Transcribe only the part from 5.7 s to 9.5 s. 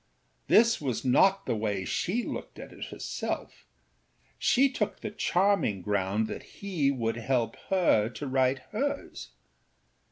ground that he would help her to write hers.